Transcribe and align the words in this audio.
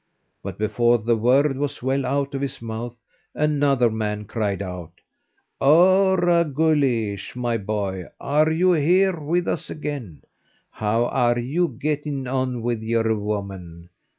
But 0.41 0.57
before 0.57 0.97
the 0.97 1.15
word 1.15 1.55
was 1.59 1.83
well 1.83 2.07
out 2.07 2.33
of 2.33 2.41
his 2.41 2.59
mouth, 2.59 2.97
another 3.35 3.91
man 3.91 4.25
cried 4.25 4.59
out: 4.63 4.93
"Ora! 5.59 6.43
Guleesh, 6.43 7.35
my 7.35 7.57
boy, 7.59 8.05
are 8.19 8.49
you 8.49 8.71
here 8.71 9.19
with 9.19 9.47
us 9.47 9.69
again? 9.69 10.23
How 10.71 11.05
are 11.05 11.37
you 11.37 11.77
getting 11.79 12.25
on 12.25 12.63
with 12.63 12.81
your 12.81 13.13
woman? 13.15 13.91